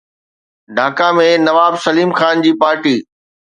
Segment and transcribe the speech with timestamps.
[0.75, 2.97] ڍاڪا ۾ نواب سليم خان جي پارٽي